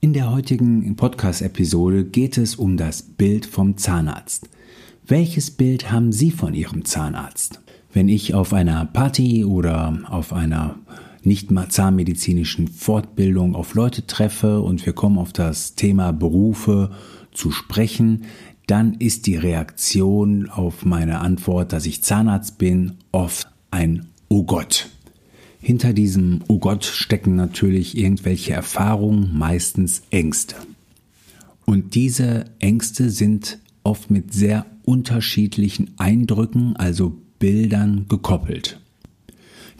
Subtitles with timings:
[0.00, 4.48] In der heutigen Podcast-Episode geht es um das Bild vom Zahnarzt.
[5.04, 7.60] Welches Bild haben Sie von Ihrem Zahnarzt?
[7.92, 10.76] Wenn ich auf einer Party oder auf einer
[11.24, 16.92] nicht zahnmedizinischen Fortbildung auf Leute treffe und wir kommen auf das Thema Berufe
[17.32, 18.22] zu sprechen,
[18.68, 24.90] dann ist die Reaktion auf meine Antwort, dass ich Zahnarzt bin, oft ein Oh Gott.
[25.60, 30.56] Hinter diesem Oh Gott stecken natürlich irgendwelche Erfahrungen, meistens Ängste.
[31.64, 38.80] Und diese Ängste sind oft mit sehr unterschiedlichen Eindrücken, also Bildern gekoppelt.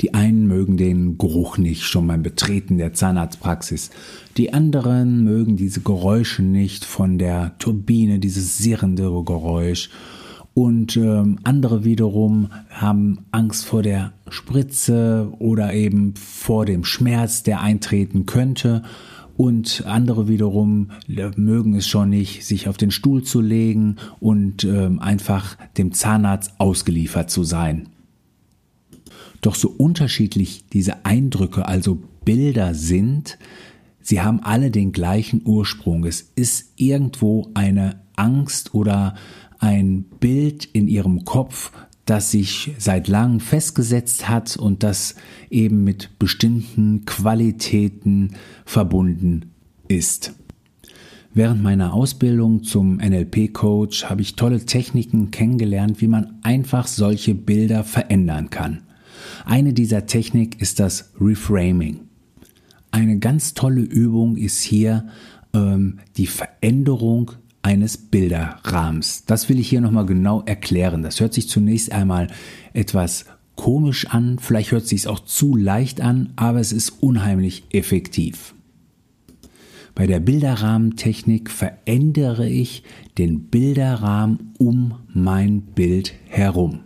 [0.01, 3.91] Die einen mögen den Geruch nicht schon beim Betreten der Zahnarztpraxis.
[4.37, 9.91] Die anderen mögen diese Geräusche nicht von der Turbine, dieses sirrende Geräusch
[10.59, 17.61] und ähm, andere wiederum haben Angst vor der Spritze oder eben vor dem Schmerz, der
[17.61, 18.83] eintreten könnte.
[19.37, 20.91] Und andere wiederum
[21.37, 26.59] mögen es schon nicht, sich auf den Stuhl zu legen und ähm, einfach dem Zahnarzt
[26.59, 27.91] ausgeliefert zu sein.
[29.43, 33.39] Doch so unterschiedlich diese Eindrücke, also Bilder sind,
[34.01, 36.05] sie haben alle den gleichen Ursprung.
[36.05, 39.15] Es ist irgendwo eine Angst oder
[39.59, 41.73] ein Bild in ihrem Kopf,
[42.05, 45.15] das sich seit langem festgesetzt hat und das
[45.51, 48.31] eben mit bestimmten Qualitäten
[48.65, 49.51] verbunden
[49.89, 50.33] ist.
[51.35, 57.85] Während meiner Ausbildung zum NLP-Coach habe ich tolle Techniken kennengelernt, wie man einfach solche Bilder
[57.85, 58.83] verändern kann.
[59.45, 62.01] Eine dieser Technik ist das Reframing.
[62.91, 65.07] Eine ganz tolle Übung ist hier
[65.53, 67.33] ähm, die Veränderung
[67.69, 69.27] eines Bilderrahmens.
[69.27, 71.03] Das will ich hier nochmal genau erklären.
[71.03, 72.29] Das hört sich zunächst einmal
[72.73, 77.65] etwas komisch an, vielleicht hört es sich auch zu leicht an, aber es ist unheimlich
[77.71, 78.55] effektiv.
[79.95, 82.85] Bei der Bilderrahmentechnik verändere ich
[83.19, 86.81] den Bilderrahmen um mein Bild herum.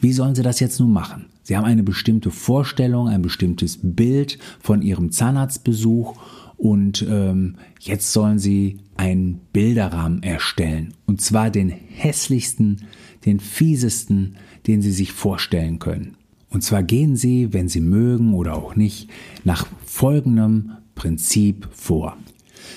[0.00, 1.26] Wie sollen Sie das jetzt nun machen?
[1.44, 6.16] Sie haben eine bestimmte Vorstellung, ein bestimmtes Bild von Ihrem Zahnarztbesuch
[6.60, 10.92] und ähm, jetzt sollen sie einen Bilderrahmen erstellen.
[11.06, 12.82] Und zwar den hässlichsten,
[13.24, 16.18] den fiesesten, den sie sich vorstellen können.
[16.50, 19.08] Und zwar gehen sie, wenn sie mögen oder auch nicht,
[19.42, 22.18] nach folgendem Prinzip vor.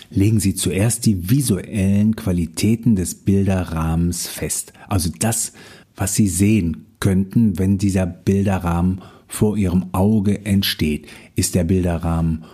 [0.09, 4.71] Legen Sie zuerst die visuellen Qualitäten des Bilderrahmens fest.
[4.87, 5.51] Also das,
[5.97, 11.07] was Sie sehen könnten, wenn dieser Bilderrahmen vor Ihrem Auge entsteht.
[11.35, 12.45] Ist der Bilderrahmen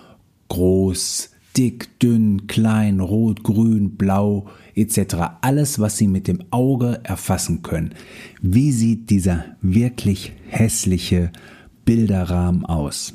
[0.49, 5.15] groß, dick, dünn, klein, rot, grün, blau etc.
[5.41, 7.93] Alles, was Sie mit dem Auge erfassen können.
[8.41, 11.31] Wie sieht dieser wirklich hässliche
[11.85, 13.13] Bilderrahmen aus?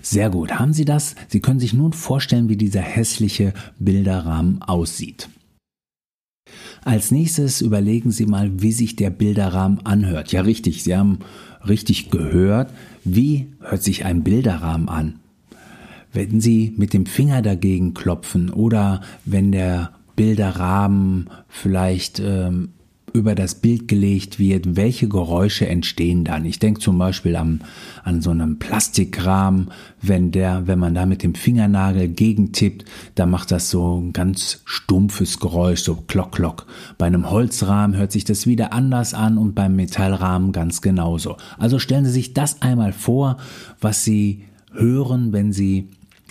[0.00, 1.16] Sehr gut, haben Sie das?
[1.28, 5.28] Sie können sich nun vorstellen, wie dieser hässliche Bilderrahmen aussieht.
[6.84, 10.30] Als nächstes überlegen Sie mal, wie sich der Bilderrahmen anhört.
[10.30, 11.18] Ja, richtig, Sie haben
[11.66, 12.72] richtig gehört.
[13.02, 15.18] Wie hört sich ein Bilderrahmen an?
[16.16, 22.70] Wenn Sie mit dem Finger dagegen klopfen oder wenn der Bilderrahmen vielleicht ähm,
[23.16, 26.44] über das Bild gelegt wird, welche Geräusche entstehen dann.
[26.44, 27.62] Ich denke zum Beispiel an,
[28.04, 29.70] an so einem Plastikrahmen,
[30.02, 32.84] wenn der, wenn man da mit dem Fingernagel gegentippt,
[33.14, 36.66] dann macht das so ein ganz stumpfes Geräusch, so klock klock.
[36.98, 41.36] Bei einem Holzrahmen hört sich das wieder anders an und beim Metallrahmen ganz genauso.
[41.58, 43.38] Also stellen Sie sich das einmal vor,
[43.80, 45.88] was Sie hören, wenn Sie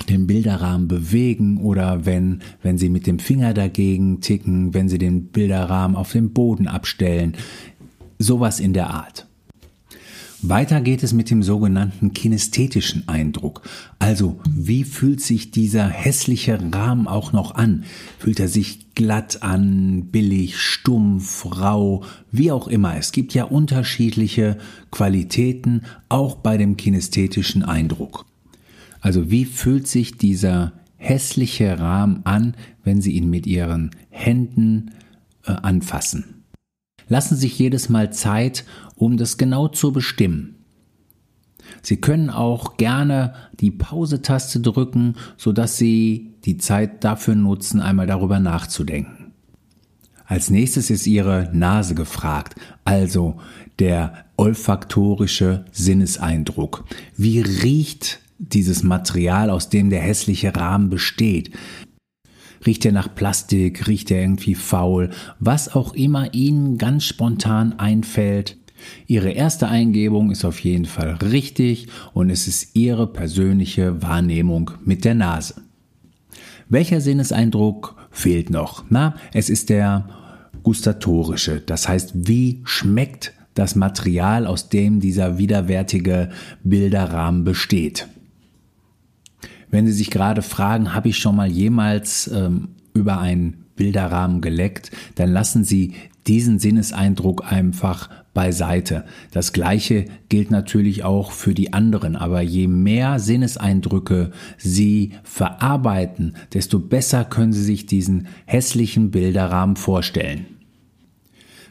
[0.10, 5.28] den Bilderrahmen bewegen oder wenn, wenn Sie mit dem Finger dagegen ticken, wenn Sie den
[5.28, 7.34] Bilderrahmen auf dem Boden abstellen.
[8.20, 9.28] Sowas in der Art.
[10.42, 13.62] Weiter geht es mit dem sogenannten kinästhetischen Eindruck.
[13.98, 17.84] Also, wie fühlt sich dieser hässliche Rahmen auch noch an?
[18.20, 22.96] Fühlt er sich glatt an, billig, stumpf, rau, wie auch immer.
[22.96, 24.58] Es gibt ja unterschiedliche
[24.92, 28.26] Qualitäten, auch bei dem kinästhetischen Eindruck.
[29.06, 34.96] Also wie fühlt sich dieser hässliche Rahmen an, wenn Sie ihn mit Ihren Händen
[35.46, 36.46] äh, anfassen?
[37.08, 38.66] Lassen Sie sich jedes Mal Zeit,
[38.96, 40.56] um das genau zu bestimmen.
[41.84, 48.40] Sie können auch gerne die Pause-Taste drücken, sodass Sie die Zeit dafür nutzen, einmal darüber
[48.40, 49.34] nachzudenken.
[50.26, 52.56] Als nächstes ist Ihre Nase gefragt,
[52.86, 53.40] also
[53.78, 56.86] der olfaktorische Sinneseindruck.
[57.16, 61.52] Wie riecht dieses Material, aus dem der hässliche Rahmen besteht?
[62.66, 63.88] Riecht er nach Plastik?
[63.88, 65.12] Riecht er irgendwie faul?
[65.40, 68.58] Was auch immer Ihnen ganz spontan einfällt.
[69.08, 75.06] Ihre erste Eingebung ist auf jeden Fall richtig und es ist Ihre persönliche Wahrnehmung mit
[75.06, 75.56] der Nase.
[76.68, 78.84] Welcher Sinneseindruck fehlt noch?
[78.90, 80.10] Na, es ist der
[80.64, 81.62] gustatorische.
[81.62, 86.32] Das heißt, wie schmeckt das Material, aus dem dieser widerwärtige
[86.64, 88.08] Bilderrahmen besteht?
[89.72, 94.92] Wenn Sie sich gerade fragen, habe ich schon mal jemals ähm, über einen Bilderrahmen geleckt,
[95.16, 95.94] dann lassen Sie
[96.28, 99.06] diesen Sinneseindruck einfach beiseite.
[99.32, 106.80] Das gleiche gilt natürlich auch für die anderen, aber je mehr Sinneseindrücke Sie verarbeiten, desto
[106.80, 110.46] besser können Sie sich diesen hässlichen Bilderrahmen vorstellen.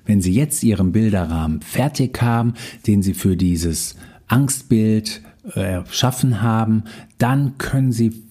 [0.06, 2.54] Wenn Sie jetzt Ihren Bilderrahmen fertig haben,
[2.86, 3.96] den Sie für dieses
[4.26, 6.84] Angstbild erschaffen äh, haben,
[7.18, 8.22] dann können Sie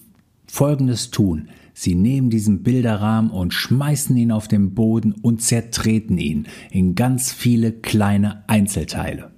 [0.46, 1.48] Folgendes tun.
[1.72, 7.32] Sie nehmen diesen Bilderrahmen und schmeißen ihn auf den Boden und zertreten ihn in ganz
[7.32, 9.32] viele kleine Einzelteile.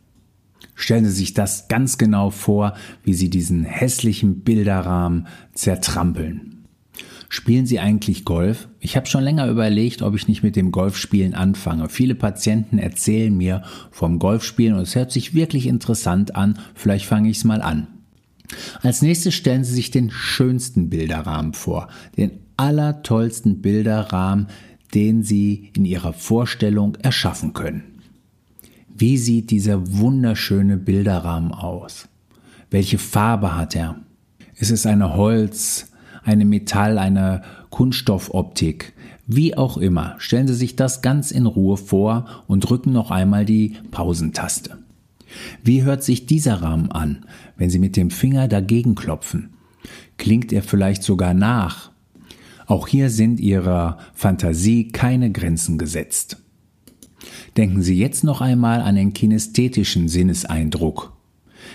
[0.75, 6.56] Stellen Sie sich das ganz genau vor, wie Sie diesen hässlichen Bilderrahmen zertrampeln.
[7.28, 8.69] Spielen Sie eigentlich Golf?
[8.78, 11.88] Ich habe schon länger überlegt, ob ich nicht mit dem Golfspielen anfange.
[11.88, 16.58] Viele Patienten erzählen mir vom Golfspielen und es hört sich wirklich interessant an.
[16.75, 17.88] Vielleicht fange ich es mal an.
[18.82, 24.46] Als nächstes stellen Sie sich den schönsten Bilderrahmen vor, den allertollsten Bilderrahmen,
[24.94, 27.82] den Sie in Ihrer Vorstellung erschaffen können.
[28.88, 32.08] Wie sieht dieser wunderschöne Bilderrahmen aus?
[32.70, 34.00] Welche Farbe hat er?
[34.55, 35.93] Ist es eine Holz,
[36.26, 38.93] eine Metall, eine Kunststoffoptik?
[39.26, 43.44] Wie auch immer, stellen Sie sich das ganz in Ruhe vor und drücken noch einmal
[43.44, 44.78] die Pausentaste.
[45.62, 47.26] Wie hört sich dieser Rahmen an,
[47.56, 49.50] wenn Sie mit dem Finger dagegen klopfen?
[50.17, 51.90] Klingt er vielleicht sogar nach?
[52.67, 56.38] Auch hier sind Ihrer Fantasie keine Grenzen gesetzt.
[57.56, 61.12] Denken Sie jetzt noch einmal an den kinästhetischen Sinneseindruck.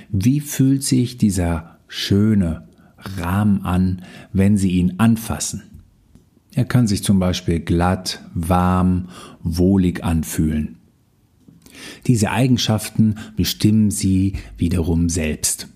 [0.09, 2.67] Wie fühlt sich dieser schöne
[3.17, 4.03] Rahmen an,
[4.33, 5.63] wenn Sie ihn anfassen?
[6.53, 9.09] Er kann sich zum Beispiel glatt, warm,
[9.41, 10.77] wohlig anfühlen.
[12.07, 15.67] Diese Eigenschaften bestimmen Sie wiederum selbst.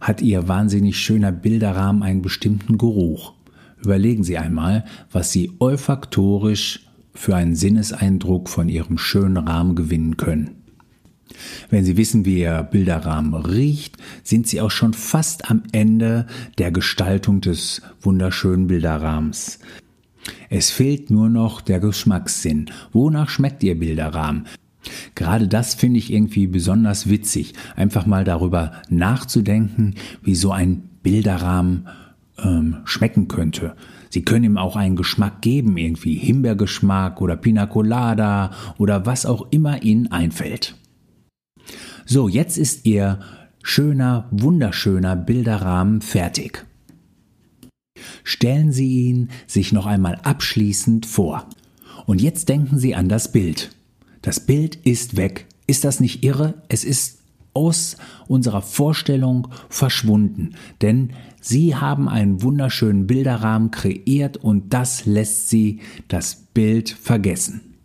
[0.00, 3.34] Hat Ihr wahnsinnig schöner Bilderrahmen einen bestimmten Geruch?
[3.82, 10.62] Überlegen Sie einmal, was Sie olfaktorisch für einen Sinneseindruck von Ihrem schönen Rahmen gewinnen können.
[11.70, 16.26] Wenn Sie wissen, wie Ihr Bilderrahmen riecht, sind Sie auch schon fast am Ende
[16.58, 19.58] der Gestaltung des wunderschönen Bilderrahmens.
[20.48, 22.70] Es fehlt nur noch der Geschmackssinn.
[22.92, 24.46] Wonach schmeckt Ihr Bilderrahmen?
[25.14, 31.88] Gerade das finde ich irgendwie besonders witzig, einfach mal darüber nachzudenken, wie so ein Bilderrahmen
[32.38, 33.74] ähm, schmecken könnte.
[34.10, 39.48] Sie können ihm auch einen Geschmack geben, irgendwie Himbeergeschmack oder Pina Colada oder was auch
[39.50, 40.76] immer Ihnen einfällt.
[42.04, 43.20] So, jetzt ist Ihr
[43.62, 46.64] schöner, wunderschöner Bilderrahmen fertig.
[48.24, 51.48] Stellen Sie ihn sich noch einmal abschließend vor.
[52.06, 53.70] Und jetzt denken Sie an das Bild.
[54.22, 55.46] Das Bild ist weg.
[55.66, 56.54] Ist das nicht irre?
[56.68, 57.18] Es ist
[57.54, 57.96] aus
[58.28, 66.36] unserer Vorstellung verschwunden, denn Sie haben einen wunderschönen Bilderrahmen kreiert und das lässt Sie das
[66.52, 67.75] Bild vergessen.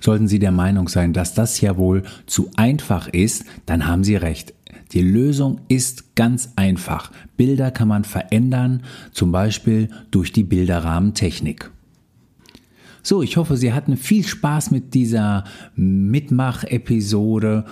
[0.00, 4.16] Sollten Sie der Meinung sein, dass das ja wohl zu einfach ist, dann haben Sie
[4.16, 4.54] recht.
[4.92, 7.12] Die Lösung ist ganz einfach.
[7.36, 11.70] Bilder kann man verändern, zum Beispiel durch die Bilderrahmentechnik.
[13.02, 17.64] So, ich hoffe, Sie hatten viel Spaß mit dieser Mitmach-Episode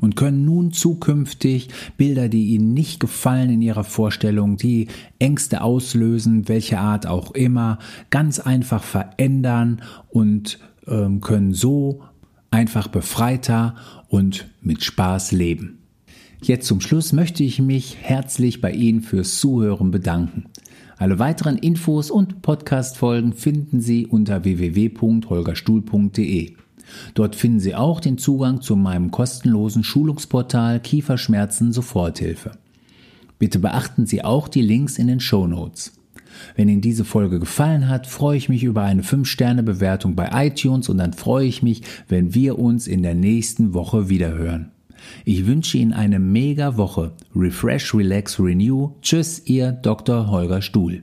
[0.00, 6.48] und können nun zukünftig Bilder, die Ihnen nicht gefallen in Ihrer Vorstellung, die Ängste auslösen,
[6.48, 7.78] welche Art auch immer,
[8.10, 9.80] ganz einfach verändern
[10.10, 12.02] und ähm, können so
[12.50, 13.76] einfach befreiter
[14.08, 15.78] und mit Spaß leben.
[16.42, 20.44] Jetzt zum Schluss möchte ich mich herzlich bei Ihnen fürs Zuhören bedanken.
[20.98, 26.52] Alle weiteren Infos und Podcast-Folgen finden Sie unter www.holgerstuhl.de.
[27.14, 32.52] Dort finden Sie auch den Zugang zu meinem kostenlosen Schulungsportal Kieferschmerzen Soforthilfe.
[33.38, 35.92] Bitte beachten Sie auch die Links in den Show Notes.
[36.56, 40.98] Wenn Ihnen diese Folge gefallen hat, freue ich mich über eine 5-Sterne-Bewertung bei iTunes und
[40.98, 44.70] dann freue ich mich, wenn wir uns in der nächsten Woche wiederhören.
[45.24, 47.12] Ich wünsche Ihnen eine mega Woche.
[47.34, 48.92] Refresh, Relax, Renew.
[49.02, 50.30] Tschüss, Ihr Dr.
[50.30, 51.02] Holger Stuhl.